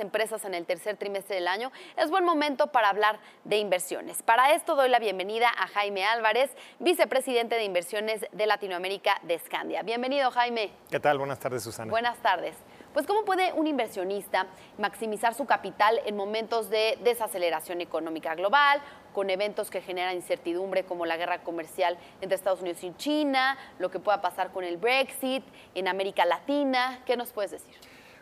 [0.00, 4.22] empresas en el tercer trimestre del año, es buen momento para hablar de inversiones.
[4.22, 9.82] Para esto doy la bienvenida a Jaime Álvarez, vicepresidente de inversiones de Latinoamérica de Scandia.
[9.82, 10.70] Bienvenido, Jaime.
[10.88, 11.18] ¿Qué tal?
[11.18, 11.90] Buenas tardes, Susana.
[11.90, 12.54] Buenas tardes.
[12.92, 14.46] Pues ¿cómo puede un inversionista
[14.78, 18.80] maximizar su capital en momentos de desaceleración económica global,
[19.12, 23.90] con eventos que generan incertidumbre como la guerra comercial entre Estados Unidos y China, lo
[23.90, 25.42] que pueda pasar con el Brexit
[25.74, 27.02] en América Latina?
[27.04, 27.74] ¿Qué nos puedes decir?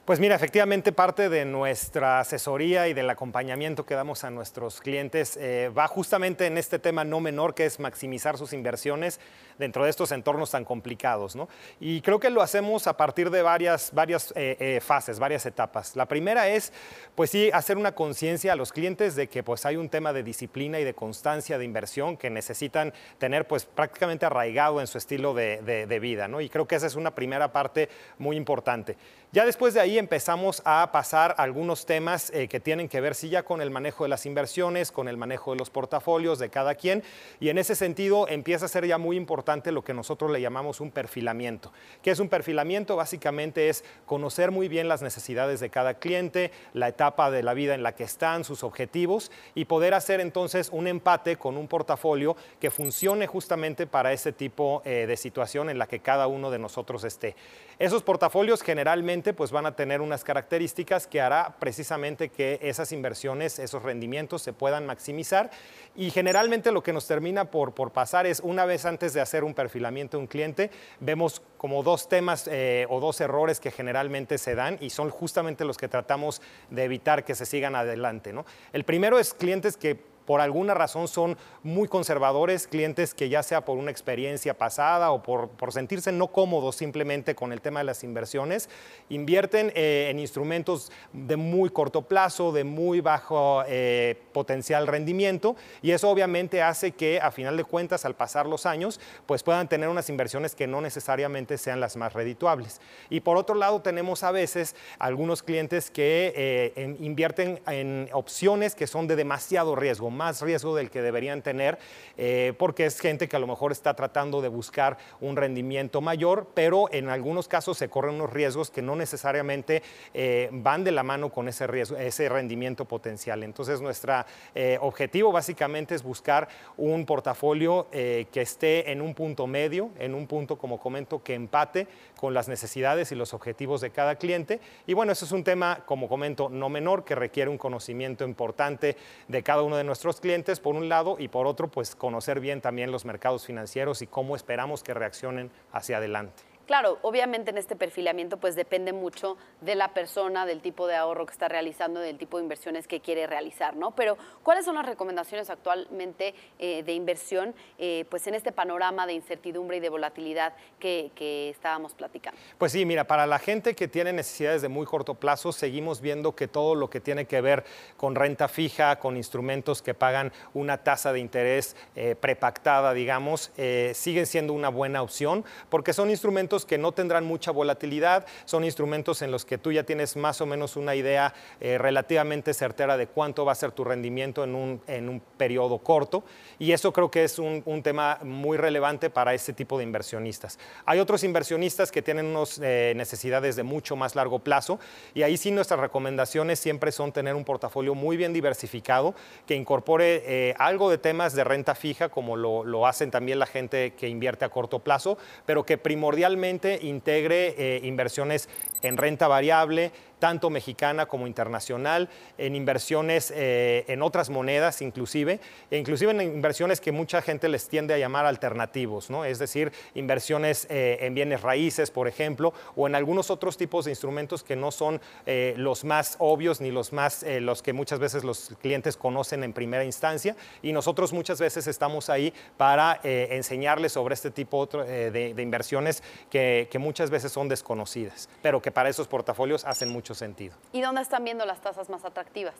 [0.06, 5.36] Pues mira, efectivamente parte de nuestra asesoría y del acompañamiento que damos a nuestros clientes
[5.36, 9.18] eh, va justamente en este tema no menor que es maximizar sus inversiones
[9.58, 11.34] dentro de estos entornos tan complicados.
[11.34, 11.48] ¿no?
[11.80, 15.96] Y creo que lo hacemos a partir de varias, varias eh, eh, fases, varias etapas.
[15.96, 16.72] La primera es,
[17.16, 20.22] pues sí, hacer una conciencia a los clientes de que pues hay un tema de
[20.22, 25.34] disciplina y de constancia de inversión que necesitan tener pues prácticamente arraigado en su estilo
[25.34, 26.28] de, de vida.
[26.28, 26.40] ¿no?
[26.40, 27.88] Y creo que esa es una primera parte
[28.18, 28.96] muy importante.
[29.32, 33.28] Ya después de ahí empezamos a pasar algunos temas eh, que tienen que ver sí
[33.28, 36.74] ya con el manejo de las inversiones, con el manejo de los portafolios de cada
[36.74, 37.02] quien
[37.40, 40.80] y en ese sentido empieza a ser ya muy importante lo que nosotros le llamamos
[40.80, 41.72] un perfilamiento.
[42.02, 42.96] ¿Qué es un perfilamiento?
[42.96, 47.74] Básicamente es conocer muy bien las necesidades de cada cliente, la etapa de la vida
[47.74, 52.36] en la que están, sus objetivos y poder hacer entonces un empate con un portafolio
[52.60, 56.58] que funcione justamente para ese tipo eh, de situación en la que cada uno de
[56.58, 57.36] nosotros esté.
[57.78, 63.58] Esos portafolios generalmente pues van a tener unas características que hará precisamente que esas inversiones,
[63.58, 65.50] esos rendimientos se puedan maximizar
[65.94, 69.44] y generalmente lo que nos termina por, por pasar es una vez antes de hacer
[69.44, 70.70] un perfilamiento de un cliente,
[71.00, 75.64] vemos como dos temas eh, o dos errores que generalmente se dan y son justamente
[75.64, 78.32] los que tratamos de evitar que se sigan adelante.
[78.32, 78.44] ¿no?
[78.72, 83.64] El primero es clientes que por alguna razón son muy conservadores, clientes que ya sea
[83.64, 88.04] por una experiencia pasada o por, sentirse no cómodos simplemente con el tema de las
[88.04, 88.68] inversiones,
[89.08, 95.92] invierten eh, en instrumentos de muy corto plazo, de muy bajo eh, potencial rendimiento y
[95.92, 99.88] eso obviamente hace que a final de cuentas al pasar los años pues puedan tener
[99.88, 102.80] unas inversiones que no necesariamente sean las más redituables.
[103.10, 108.86] Y por otro lado tenemos a veces algunos clientes que eh, invierten en opciones que
[108.86, 111.78] son de demasiado riesgo más riesgo del que deberían tener,
[112.16, 116.48] eh, porque es gente que a lo mejor está tratando de buscar un rendimiento mayor,
[116.54, 119.82] pero en algunos casos se corren unos riesgos que no necesariamente
[120.14, 123.42] eh, van de la mano con ese, riesgo, ese rendimiento potencial.
[123.42, 124.24] Entonces, nuestro
[124.54, 130.26] eh, objetivo básicamente es buscar un portafolio que esté en un punto medio, en un
[130.26, 134.60] punto, como comento, que empate con las necesidades y los objetivos de cada cliente.
[134.86, 138.96] Y bueno, eso es un tema, como comento, no menor, que requiere un conocimiento importante
[139.28, 142.60] de cada uno de nuestros clientes, por un lado, y por otro, pues conocer bien
[142.60, 146.44] también los mercados financieros y cómo esperamos que reaccionen hacia adelante.
[146.66, 151.24] Claro, obviamente en este perfilamiento pues depende mucho de la persona, del tipo de ahorro
[151.24, 153.92] que está realizando, del tipo de inversiones que quiere realizar, ¿no?
[153.92, 159.12] Pero ¿cuáles son las recomendaciones actualmente eh, de inversión eh, pues en este panorama de
[159.12, 161.06] incertidumbre y de volatilidad que,
[161.50, 162.38] estábamos platicando?
[162.58, 166.34] Pues sí, mira, para la gente que tiene necesidades de muy corto plazo, seguimos viendo
[166.34, 167.64] que todo lo que tiene que ver
[167.96, 173.52] con renta fija, con instrumentos que pagan una tasa de interés eh, prepactada, digamos,
[173.92, 179.22] siguen siendo una buena opción porque son instrumentos que no tendrán mucha volatilidad, son instrumentos
[179.22, 183.08] en los que tú ya tienes más o menos una idea eh, relativamente certera de
[183.08, 186.24] cuánto va a ser tu rendimiento en un, en un periodo corto
[186.58, 190.58] y eso creo que es un, tema muy relevante para ese tipo de inversionistas.
[190.86, 194.78] Hay otros inversionistas que tienen unas eh, necesidades de mucho más largo plazo
[195.14, 199.14] y ahí sí nuestras recomendaciones siempre son tener un portafolio muy bien diversificado
[199.46, 203.46] que incorpore eh, algo de temas de renta fija como lo, lo hacen también la
[203.46, 208.48] gente que invierte a corto plazo, pero que primordialmente integre eh, inversiones
[208.82, 215.40] en renta variable, tanto mexicana como internacional, en inversiones eh, en otras monedas inclusive,
[215.70, 219.24] e inclusive en inversiones que mucha gente les tiende a llamar alternativos, ¿no?
[219.24, 223.92] es decir, inversiones eh, en bienes raíces, por ejemplo, o en algunos otros tipos de
[223.92, 228.24] instrumentos que no son eh, los más obvios ni los más los que muchas veces
[228.24, 234.14] los clientes conocen en primera instancia y nosotros muchas veces estamos ahí para enseñarles sobre
[234.14, 239.64] este tipo de, inversiones que, que muchas veces son desconocidas, pero que para esos portafolios
[239.64, 240.54] hacen mucho sentido.
[240.72, 242.54] ¿Y dónde están viendo las tasas más atractivas?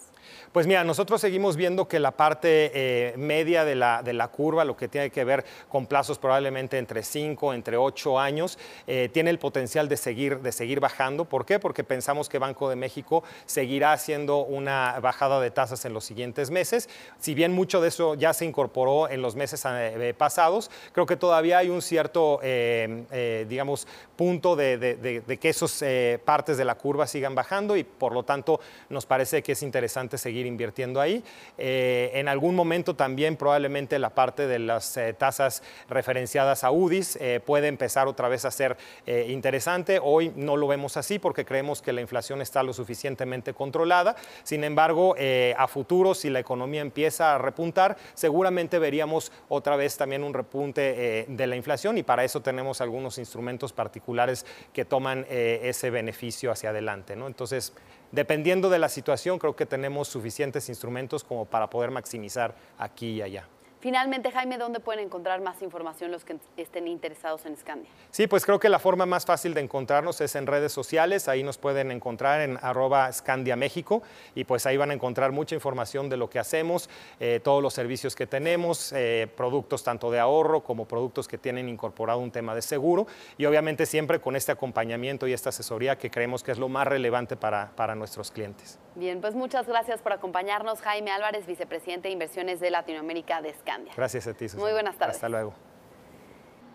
[0.53, 4.65] Pues mira, nosotros seguimos viendo que la parte eh, media de la, de la, curva,
[4.65, 9.31] lo que tiene que ver con plazos probablemente entre 5, entre 8 años, eh, tiene
[9.31, 11.25] el potencial de seguir, de seguir bajando.
[11.25, 11.59] ¿Por qué?
[11.59, 16.51] Porque pensamos que Banco de México seguirá haciendo una bajada de tasas en los siguientes
[16.51, 16.89] meses.
[17.19, 21.17] Si bien mucho de eso ya se incorporó en los meses eh, pasados, creo que
[21.17, 27.07] todavía hay un cierto, digamos, punto de, de que esos eh, partes de la curva
[27.07, 31.23] sigan bajando y por lo tanto nos parece que es interesante seguir invirtiendo ahí.
[31.57, 37.69] Eh, en algún momento también probablemente la parte de las tasas referenciadas a UDIs puede
[37.69, 40.01] empezar otra vez a ser interesante.
[40.03, 44.17] Hoy no lo vemos así porque creemos que la inflación está lo suficientemente controlada.
[44.43, 45.15] Sin embargo,
[45.57, 51.27] a futuro, si la economía empieza a repuntar, seguramente veríamos otra vez también un repunte
[51.29, 56.51] de la inflación y para eso tenemos algunos instrumentos particulares que toman eh, ese beneficio
[56.51, 57.17] hacia adelante.
[57.27, 57.73] Entonces,
[58.13, 63.23] dependiendo de la situación, creo que tenemos suficientes instrumentos como para poder maximizar aquí y
[63.23, 63.49] allá.
[63.87, 67.89] Finalmente, Jaime, ¿dónde pueden encontrar más información los que estén interesados en Scandia?
[68.11, 71.29] Sí, pues creo que la forma más fácil de encontrarnos es en redes sociales.
[71.29, 74.03] Ahí nos pueden encontrar en arroba Scandia México
[74.35, 76.91] y pues ahí van a encontrar mucha información de lo que hacemos,
[77.21, 81.69] eh, todos los servicios que tenemos, eh, productos tanto de ahorro como productos que tienen
[81.69, 83.07] incorporado un tema de seguro
[83.39, 86.89] y obviamente siempre con este acompañamiento y esta asesoría que creemos que es lo más
[86.89, 88.81] relevante para, para nuestros clientes.
[88.97, 93.93] Bien, pues muchas gracias por acompañarnos, Jaime Álvarez, vicepresidente de Inversiones de Latinoamérica de Scandia.
[93.95, 95.17] Gracias a ti, Muy buenas tardes.
[95.17, 95.53] Hasta luego.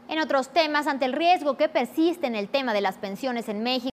[0.07, 3.63] En otros temas, ante el riesgo que persiste en el tema de las pensiones en
[3.63, 3.89] México,